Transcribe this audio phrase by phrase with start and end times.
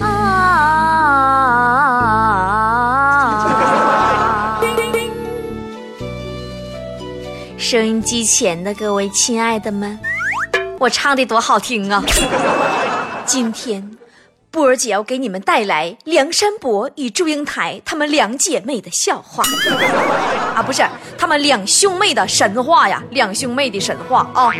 [0.00, 0.06] 啊！
[7.56, 10.00] 收音机前的各位亲爱的们，
[10.78, 12.02] 我唱的多好听啊！
[13.24, 13.96] 今天，
[14.50, 19.44] 波儿姐要给你们带来梁山伯与祝英台她们两姐妹的笑话
[20.56, 20.82] 啊，不是，
[21.16, 24.50] 她们两兄妹的神话呀，两兄妹的神话啊，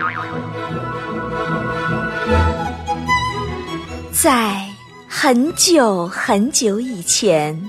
[4.12, 4.69] 在。
[5.12, 7.60] 很久很久以前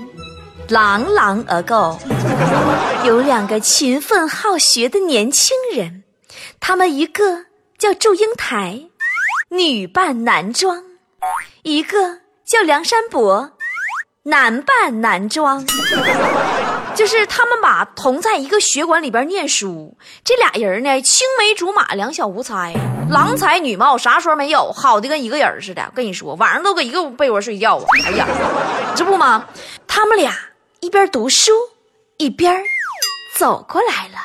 [0.68, 1.98] ，long long ago，
[3.04, 6.04] 有两个勤奋好学的年轻人，
[6.60, 8.84] 他们一个叫祝英台，
[9.50, 10.84] 女扮男装；
[11.64, 13.50] 一个叫梁山伯，
[14.22, 15.66] 男扮男装。
[16.94, 19.96] 就是他们把，同在一个学馆里边念书。
[20.24, 22.74] 这俩人呢，青梅竹马，两小无猜，
[23.10, 25.92] 郎才女貌，啥说没有，好的跟一个人似的。
[25.94, 27.84] 跟你说，晚上都搁一个被窝睡觉啊！
[28.06, 28.26] 哎呀，
[28.94, 29.46] 这不吗？
[29.86, 30.34] 他们俩
[30.80, 31.52] 一边读书，
[32.16, 32.62] 一边
[33.36, 34.18] 走过来了。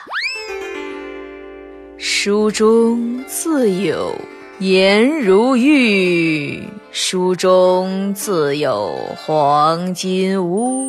[1.98, 4.14] 书中自有
[4.60, 10.86] 颜如玉，书中自有黄金屋。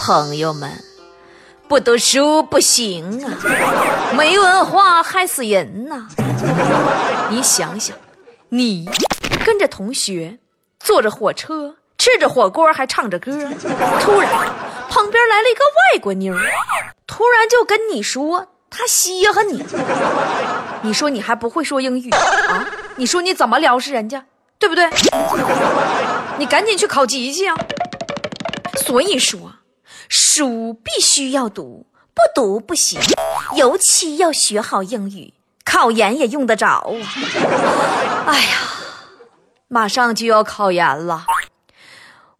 [0.00, 0.70] 朋友们，
[1.68, 3.36] 不读书不行啊，
[4.16, 6.08] 没文化害死人呐！
[7.28, 7.94] 你想想，
[8.48, 8.88] 你
[9.44, 10.38] 跟着同学
[10.80, 13.32] 坐着火车，吃着火锅，还唱着歌，
[14.00, 14.30] 突然
[14.88, 15.60] 旁边来了一个
[15.92, 16.34] 外国妞，
[17.06, 19.62] 突然就跟你说他稀罕你，
[20.80, 22.66] 你说你还不会说英语啊？
[22.96, 24.24] 你说你怎么撩是人家，
[24.58, 24.88] 对不对？
[26.38, 27.54] 你赶紧去考级去啊！
[28.86, 29.52] 所以说。
[30.38, 31.84] 书必须要读，
[32.14, 33.00] 不读不行，
[33.56, 35.34] 尤其要学好英语，
[35.64, 36.94] 考研也用得着！
[38.24, 38.58] 哎呀，
[39.66, 41.26] 马上就要考研了，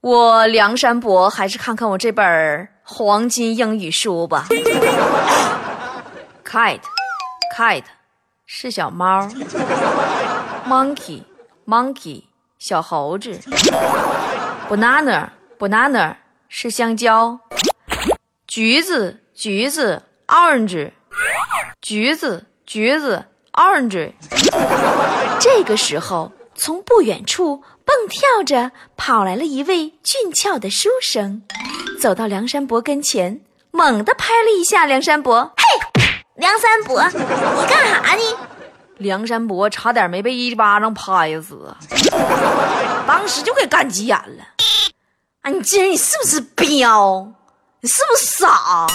[0.01, 4.47] 我梁山伯还是看看我这本黄金英语书吧。
[6.45, 7.83] Kite，kite
[8.47, 9.29] 是小猫
[10.69, 12.23] ，Monkey，monkey
[12.61, 13.41] 小猴子
[14.71, 16.15] ，Banana，banana
[16.49, 17.41] 是香蕉。
[18.59, 20.91] 橘子，橘子，orange，
[21.81, 24.15] 橘子，橘子，orange。
[25.39, 31.41] 这个时候，从不远处蹦跳着跑来了一位俊俏的书生，
[32.01, 35.53] 走到梁山伯跟前，猛地拍了一下梁山伯。
[35.57, 36.03] 嘿，
[36.35, 38.23] 梁山伯，你干啥呢？
[38.97, 41.77] 梁山伯差点没被一巴掌拍死，
[43.07, 44.43] 当时就给干急眼了。
[45.43, 47.35] 啊，你这人，你是不是彪？
[47.81, 48.87] 你是不是傻？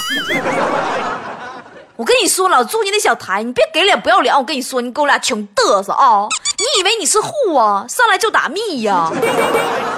[1.95, 4.35] 我跟你说老，祝你那小台，你别给脸不要脸！
[4.35, 6.27] 我跟你说，你给我俩穷嘚瑟啊！
[6.57, 7.85] 你以为你是户啊？
[7.87, 9.09] 上来就打密呀？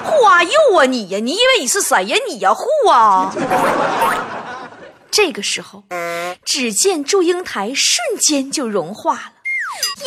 [0.03, 1.19] 户啊又啊你呀？
[1.19, 2.17] 你以为你是谁呀？
[2.27, 3.33] 你呀户啊？
[5.09, 5.83] 这个时候，
[6.43, 9.31] 只见祝英台瞬间就融化了，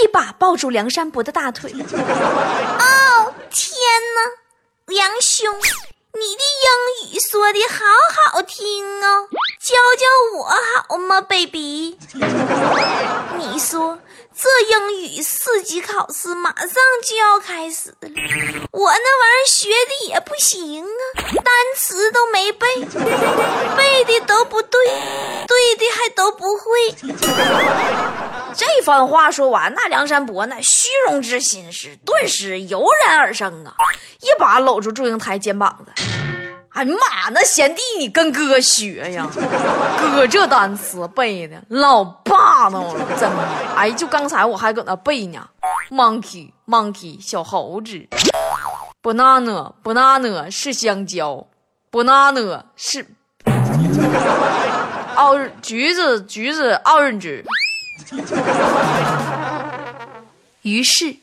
[0.00, 1.72] 一把抱住梁山伯的大腿。
[1.72, 3.74] 哦天
[4.14, 4.20] 哪，
[4.86, 5.52] 梁兄！
[6.20, 7.84] 你的英语说的好
[8.32, 9.28] 好听哦，
[9.60, 10.04] 教教
[10.36, 10.44] 我
[10.88, 11.96] 好吗，baby？
[13.36, 14.00] 你说
[14.36, 16.68] 这英语四级考试马上
[17.04, 18.08] 就要开始了，
[18.72, 20.88] 我那玩意儿学的也不行啊，
[21.36, 22.66] 单词都没背，
[23.76, 24.80] 背的都不对，
[25.46, 26.94] 对的还都不会。
[28.54, 33.74] 这番话说完，那梁山伯那虚荣之心是顿时油然而生啊！
[34.20, 35.92] 一把搂住祝英台肩膀子，
[36.70, 39.28] 哎呀妈，那贤弟你跟哥学呀，
[40.00, 43.48] 哥这单词背的老霸道了，真的。
[43.76, 45.46] 哎，就刚才我还搁那背呢
[45.90, 48.08] ，monkey monkey 小猴子
[49.02, 51.46] ，banana banana 是香蕉
[51.92, 53.06] ，banana 是
[55.14, 57.44] 奥橘子橘子 orange。
[60.62, 61.16] 于是，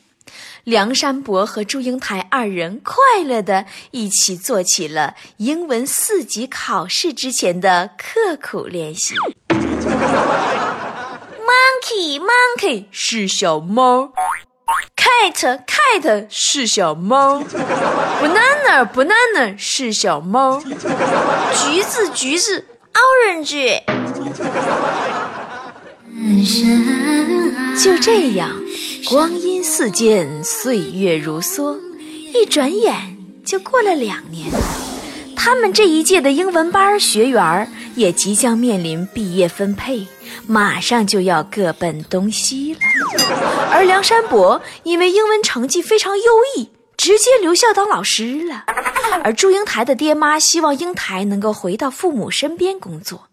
[0.64, 9.14] 梁山伯和祝英台二人快乐的一起做起了英文四级考试之前的刻苦练习。
[11.46, 14.12] Monkey, monkey 是小猫
[14.96, 17.40] cat cat 是小猫
[18.20, 23.84] ，banana banana 是小猫，橘子橘子 orange。
[27.82, 28.50] 就这样，
[29.08, 31.78] 光阴似箭，岁月如梭，
[32.34, 34.50] 一转眼就过了两年。
[35.36, 40.06] 他们这一届的英文班学员也即将面临毕业分配，
[40.46, 42.80] 马上就要各奔东西了。
[43.70, 46.24] 而梁山伯因为英文成绩非常优
[46.56, 48.64] 异，直接留校当老师了。
[49.22, 53.28] 而祝英台的爹妈希望英台能够回到父母身边工作。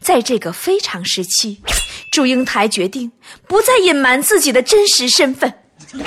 [0.00, 1.62] 在这个非常时期，
[2.10, 3.12] 祝英台决定
[3.46, 5.52] 不再隐瞒自己的真实身份。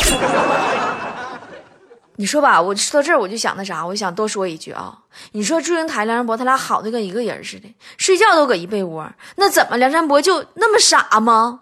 [2.15, 4.97] 你说吧，我说到这儿我就想那啥，我想多说一句啊。
[5.31, 11.61] 你说祝英台、梁山伯他俩好的跟一个人似的，睡觉都搁一被窝，那怎么梁山伯就那么傻吗？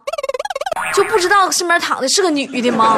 [0.96, 2.98] 就不知道身边躺的是个女的吗？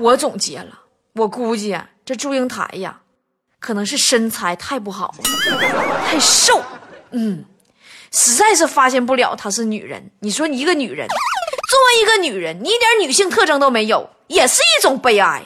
[0.00, 0.80] 我总结了，
[1.14, 3.00] 我估计，这祝英台呀，
[3.60, 5.24] 可能是身材太不好了，
[6.06, 6.60] 太瘦，
[7.12, 7.44] 嗯，
[8.12, 10.10] 实在是发现不了她是女人。
[10.20, 15.42] 你说你一个女人，作为一个女人，你一点女性特征都没有，也是一种悲哀。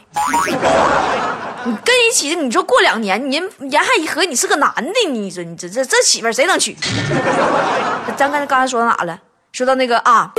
[1.65, 6.77] 你跟一起，你说过两年，您人还一合你是个男的，你说你这这这媳妇谁能娶？
[8.17, 9.21] 咱刚才刚才说到哪了？
[9.53, 10.33] 说到那个啊。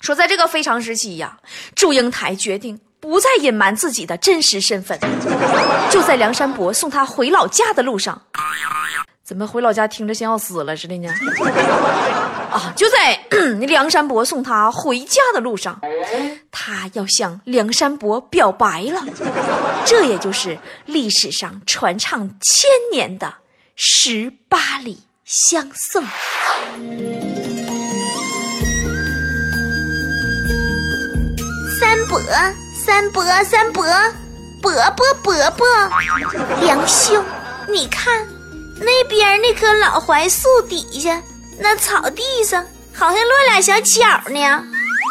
[0.00, 1.36] 说，在这个非常时期呀，
[1.74, 4.98] 祝英台决定不再隐瞒自己的真实身份。
[5.90, 8.22] 就在梁山伯送她回老家的路上，
[9.30, 11.08] 怎么回老家听着像要死了似的呢？
[12.50, 13.16] 啊，就在
[13.64, 15.80] 梁山伯送他回家的路上，
[16.50, 19.00] 他要向梁山伯表白了。
[19.86, 23.34] 这也就是历史上传唱千年的
[23.76, 26.02] 十八里相送。
[31.78, 32.20] 三伯
[32.84, 33.84] 三伯三伯，
[34.60, 35.66] 伯伯伯伯，
[36.62, 37.24] 梁兄，
[37.68, 38.26] 你看
[38.80, 41.22] 那边那棵老槐树底下，
[41.58, 44.64] 那草地上好像落俩小巧呢，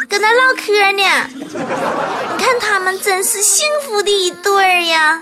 [0.10, 1.30] 搁那唠嗑呢。
[1.38, 5.22] 你看他们真是幸福的一对儿呀。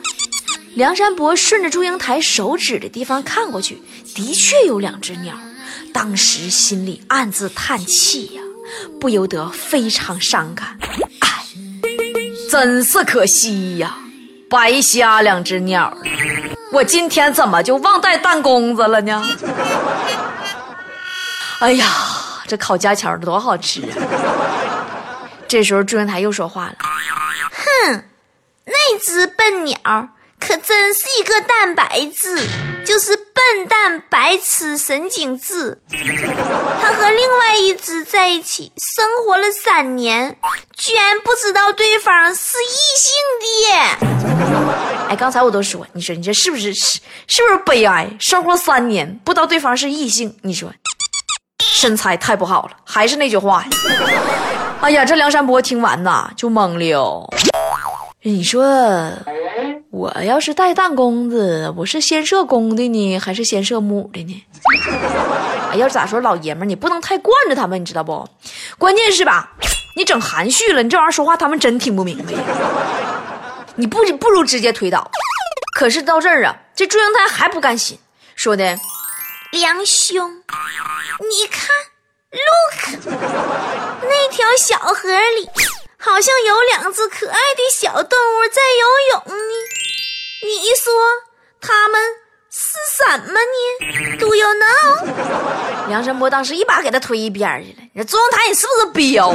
[0.75, 3.81] 梁山伯顺着祝英台手指的地方看过去，
[4.15, 5.35] 的确有两只鸟，
[5.91, 8.41] 当时心里暗自叹气呀，
[8.99, 10.77] 不由得非常伤感。
[11.19, 11.43] 哎
[12.49, 13.97] 真是可惜呀，
[14.49, 15.97] 白瞎两只鸟了。
[16.71, 19.23] 我今天怎么就忘带弹弓子了呢？
[21.59, 21.85] 哎呀，
[22.47, 23.95] 这烤家巧的多好吃啊！
[25.47, 26.75] 这时候祝英台又说话了
[27.51, 28.03] ：“哼，
[28.65, 29.75] 那只笨鸟
[30.39, 32.37] 可真是一个蛋白质。”
[32.85, 33.15] 就是
[33.47, 35.81] 笨蛋白痴神经质，
[36.81, 40.37] 他和另外一只在一起生活了三年，
[40.75, 43.47] 居然不知道对方是异性的。
[45.07, 48.09] 哎，刚才我都说，你说你这是不是是是不是悲哀？
[48.19, 50.69] 生活三年不知道对方是异性，你说
[51.63, 52.71] 身材太不好了。
[52.83, 53.69] 还是那句话呀，
[54.81, 57.29] 哎呀，这梁山伯听完呐就懵了。
[58.23, 58.61] 你说。
[59.97, 64.45] 我要是带弹弓子，我是先射公的呢，还是先射母的呢？
[65.71, 68.29] 哎，要咋说，老爷们儿，你不能太惯着他们，你知道不？
[68.77, 69.53] 关键是吧，
[69.97, 72.33] 你整含蓄了，你这玩意儿说话他们真听不明白。
[73.75, 75.09] 你不不如直接推倒。
[75.75, 77.97] 可是到这儿啊，这祝英台还不甘心，
[78.35, 78.77] 说的
[79.51, 81.69] ：“梁兄，你看
[82.31, 82.99] ，look，
[84.03, 85.49] 那条小河里
[85.97, 88.85] 好像有两只可爱的小动物在游
[89.15, 89.53] 泳呢。”
[90.41, 90.93] 你说
[91.59, 91.99] 他们
[92.49, 95.87] 是什么呢？Do you know？
[95.89, 97.77] 梁山伯当时一把给他推一边去了。
[97.93, 99.31] 你说祝英台，你是不是彪？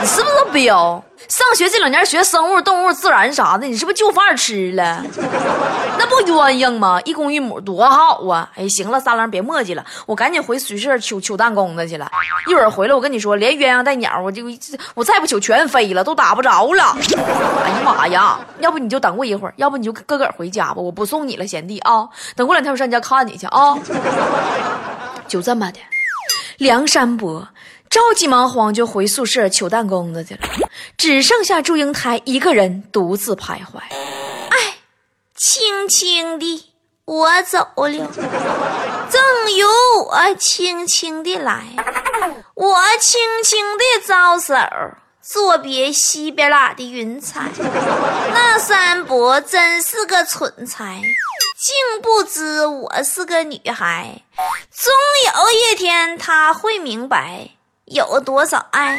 [0.00, 1.02] 你是不是彪？
[1.28, 5.02] 上学这两年学生物、动物、自然啥的，你是不是就饭吃了？
[5.98, 7.00] 那不鸳鸯吗？
[7.04, 8.50] 一公一母多好啊！
[8.54, 12.08] 哎，行了，三郎别磨叽了，我赶紧回宿舍取取弹弓子去了。
[12.46, 14.44] 一会儿回来，我跟你说，连鸳鸯带鸟，我就
[14.94, 16.96] 我再不取全飞了，都打不着了。
[17.64, 18.38] 哎呀妈呀！
[18.60, 22.08] 要不你就等我一会儿，要不你就个个回家吧，我不送你了，贤弟啊！
[22.36, 23.76] 等过两天我上你家看你去啊。
[25.26, 25.80] 就这么的，
[26.58, 27.48] 梁山伯。
[27.96, 30.40] 着急忙慌就回宿舍取弹弓子去了，
[30.98, 33.78] 只剩下祝英台一个人独自徘徊。
[34.50, 34.76] 哎，
[35.34, 36.70] 轻轻的
[37.06, 38.10] 我走了，
[39.10, 39.66] 正由
[40.10, 41.64] 我轻轻的来，
[42.54, 44.54] 我轻轻的招手，
[45.22, 47.48] 作别西边拉的云彩。
[48.34, 51.00] 那三伯真是个蠢材，
[51.56, 54.20] 竟不知我是个女孩。
[54.70, 54.92] 终
[55.34, 57.55] 有一天他会明白。
[57.86, 58.98] 有多少爱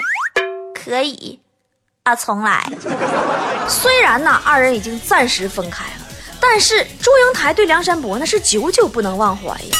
[0.74, 1.40] 可以
[2.04, 2.72] 啊，重来。
[3.68, 6.06] 虽然呢，二人已经暂时分开了，
[6.40, 9.78] 但是祝英台对梁山伯那是久久不能忘怀呀。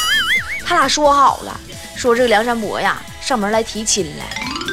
[0.66, 1.60] 他俩说好了，
[1.96, 4.26] 说这个梁山伯呀上门来提亲来。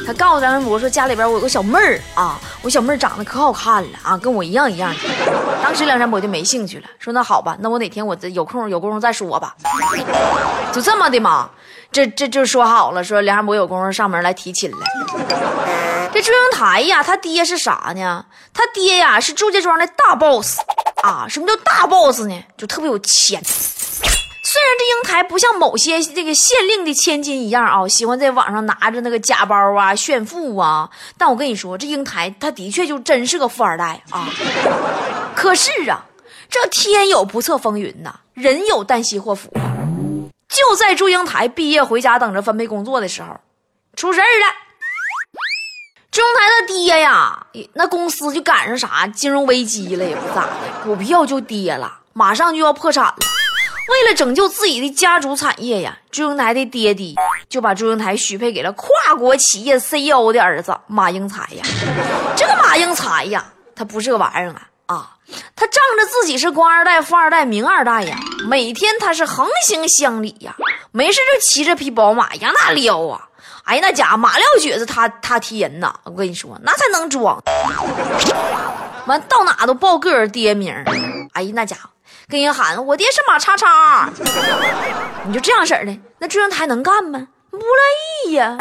[0.06, 5.00] 他告诉梁山伯说：“家里边我有个小妹儿啊，我小妹儿长得可好看了啊，跟我一样一样的。”
[5.64, 9.56] 当时梁山伯就没兴趣了，说：“那好吧，那我哪天我这有空有功夫再说吧。”
[10.72, 11.50] 就这么的嘛，
[11.96, 14.76] 这这就说好了，说梁山伯有功夫上门来提亲了。
[16.12, 18.26] 这祝英台呀，他爹是啥呢？
[18.52, 20.60] 他爹呀是祝家庄的大 boss
[21.02, 21.24] 啊。
[21.26, 22.44] 什么叫大 boss 呢？
[22.58, 23.42] 就特别有钱。
[23.42, 34.28] 虽然这英台不像某些这个县令的千金一样啊，喜欢在网上拿着那个假包啊炫富啊，但我跟你说，这英台他的确就真是个富二代啊。
[35.34, 36.04] 可是啊，
[36.50, 39.50] 这天有不测风云呐，人有旦夕祸福。
[40.56, 43.38] 就在祝英台毕业回家等着分配工作的时候，
[43.94, 44.46] 出事儿了。
[46.10, 50.50] 祝英台他爹呀，那公司就赶上啥金融危机了，也不咋的，
[50.82, 53.16] 股票就跌了，马上就要破产了。
[53.90, 57.14] 为了拯救自己的家族产业呀，祝英台的爹爹
[57.50, 61.62] 就把祝英台许配给了跨国企业 CEO 的儿子马英才呀。
[62.34, 63.44] 这个马英才呀，
[63.74, 65.10] 他不是个玩意儿啊啊！
[65.56, 68.16] 他仗着自己是官二代、富二代、名二代呀，
[68.48, 70.54] 每天他是横行乡里呀，
[70.92, 73.28] 没事就骑着匹宝马呀那撩啊！
[73.64, 75.94] 哎呀，那家伙马撂蹶子，他他踢人呐！
[76.04, 77.42] 我跟你说，那才能装。
[79.06, 80.72] 完到哪都报个人爹名
[81.32, 81.90] 哎呀，那家伙。
[82.28, 84.10] 跟人喊我爹是马叉叉，
[85.26, 87.28] 你就这样式的，那祝英台能干吗？
[87.58, 88.58] 不乐意呀。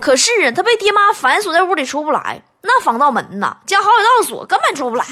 [0.00, 5.04] 可是啊，他被爹妈反锁在屋里出不来，那防盗门呐，加好几道锁，根本出不来。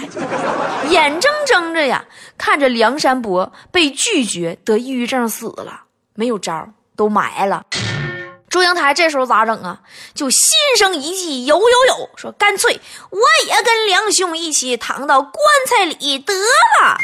[0.88, 2.04] 眼睁睁着呀，
[2.37, 5.83] 看着梁山伯被拒绝，得抑郁症死了，
[6.14, 7.64] 没有招，都埋了。
[8.49, 9.80] 祝英台这时候咋整啊？
[10.14, 12.80] 就心生一计，有有有，说干脆
[13.11, 15.35] 我也跟梁兄一起躺到棺
[15.66, 16.97] 材里得了。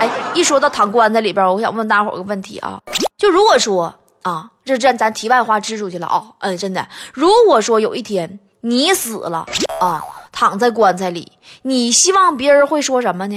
[0.00, 2.80] 哎，一说到躺棺材里边，我想问大伙个问题啊，
[3.18, 9.46] 就如果说啊，这这咱题外话支出去了啊，嗯，真的，如果说有一天你死了
[9.80, 10.02] 啊，
[10.32, 13.36] 躺在棺材里，你希望别人会说什么呢？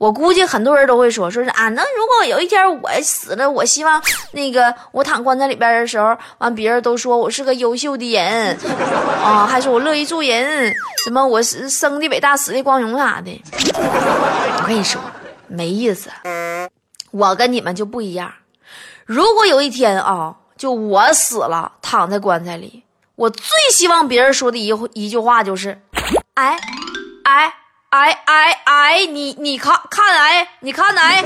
[0.00, 4.02] 我估计很多人都会说，说是啊，那如果有一天我死了，我希望
[4.32, 8.56] 那个我躺棺材里边的时候，完别人都说我是个优秀的人，
[9.22, 13.30] 啊，还说我乐意助人，什么我是生的伟大，死的光荣啥的。
[14.58, 14.98] 我跟你说，
[15.46, 16.10] 没意思。
[17.10, 18.32] 我跟你们就不一样。
[19.04, 22.84] 如果有一天啊，就我死了，躺在棺材里，
[23.16, 25.80] 我最希望别人说的一一句话就是，
[26.34, 26.58] 哎，
[27.24, 27.54] 哎。
[27.90, 29.06] 哎哎哎！
[29.06, 31.24] 你你看看哎，你看哎，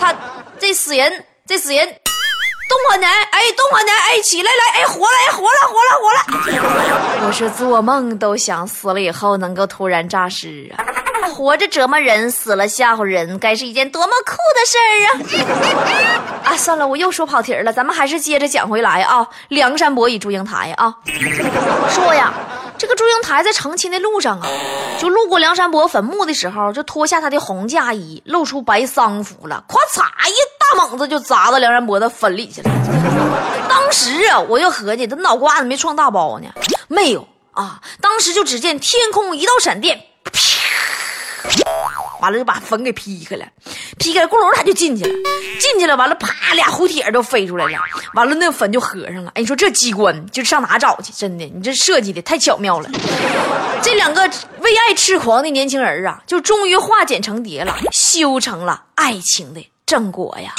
[0.00, 0.12] 他
[0.58, 3.06] 这死人这死人，动活呢？
[3.06, 3.92] 哎，动活呢？
[4.08, 4.80] 哎，起来来！
[4.80, 5.06] 哎，活了！
[5.28, 5.60] 哎，活了！
[5.68, 5.92] 活了！
[6.02, 7.22] 活了！
[7.28, 10.82] 我是做梦都想死了以后能够突然诈尸啊！
[11.26, 14.90] 活着折磨人，死了吓唬人，该是一件多么酷的事儿
[16.44, 16.44] 啊！
[16.52, 19.26] 啊，算了，我又说跑题了，咱们还是接着讲回来啊。
[19.48, 20.94] 梁山伯与祝英台啊，
[21.90, 22.32] 说呀。
[22.78, 24.46] 这个祝英台在成亲的路上啊，
[25.00, 32.70] 就路过梁山伯坟墓的时候，就脱下他的红嫁衣，露出白丧服了，咵嚓一大猛子就砸到梁山伯的坟里去了。
[33.68, 36.46] 当时啊，我就合计他脑瓜子没撞大包呢，
[36.86, 37.80] 没有啊。
[38.00, 40.00] 当时就只见天空一道闪电，
[42.20, 43.46] 完了就把坟给劈开了，
[43.98, 45.10] 劈开了，咕噜他就进去了，
[45.60, 47.78] 进去了，完了啪俩胡铁都飞出来了，
[48.14, 49.30] 完了那坟就合上了。
[49.34, 51.12] 哎，你说这机关就上哪找去？
[51.12, 52.90] 真的，你这设计的太巧妙了。
[53.80, 54.22] 这两个
[54.60, 60.52] 为爱痴狂的年轻人啊，就终于化茧成蝶了，修成了爱情的正果呀。